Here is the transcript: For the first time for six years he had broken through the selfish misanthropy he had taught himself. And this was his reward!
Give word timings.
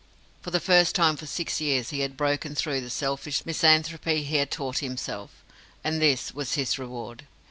For 0.41 0.49
the 0.49 0.59
first 0.59 0.95
time 0.95 1.15
for 1.15 1.27
six 1.27 1.61
years 1.61 1.91
he 1.91 1.99
had 1.99 2.17
broken 2.17 2.55
through 2.55 2.81
the 2.81 2.89
selfish 2.89 3.45
misanthropy 3.45 4.23
he 4.23 4.37
had 4.37 4.49
taught 4.49 4.79
himself. 4.79 5.29
And 5.83 6.01
this 6.01 6.33
was 6.33 6.55
his 6.55 6.79
reward! 6.79 7.27